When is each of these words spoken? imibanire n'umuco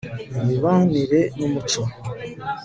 imibanire 0.39 1.19
n'umuco 1.37 1.81